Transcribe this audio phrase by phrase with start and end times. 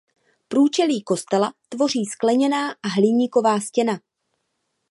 [0.47, 3.99] Průčelí kostela tvoří skleněná a hliníková stěna.